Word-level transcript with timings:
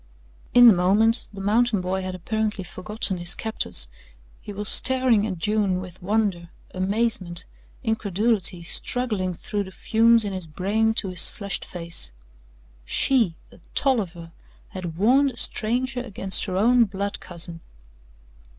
In 0.55 0.67
the 0.67 0.73
moment, 0.73 1.29
the 1.31 1.39
mountain 1.41 1.79
boy 1.79 2.01
had 2.01 2.15
apparently 2.15 2.63
forgotten 2.63 3.17
his 3.17 3.35
captors 3.35 3.87
he 4.39 4.51
was 4.51 4.67
staring 4.67 5.27
at 5.27 5.37
June 5.37 5.79
with 5.79 6.01
wonder, 6.01 6.49
amazement, 6.73 7.45
incredulity 7.83 8.63
struggling 8.63 9.35
through 9.35 9.63
the 9.65 9.69
fumes 9.71 10.25
in 10.25 10.33
his 10.33 10.47
brain 10.47 10.95
to 10.95 11.09
his 11.09 11.27
flushed 11.27 11.63
face. 11.63 12.13
She 12.83 13.35
a 13.51 13.59
Tolliver 13.75 14.31
had 14.69 14.97
warned 14.97 15.33
a 15.33 15.37
stranger 15.37 16.01
against 16.01 16.45
her 16.45 16.57
own 16.57 16.85
blood 16.85 17.19
cousin. 17.19 17.61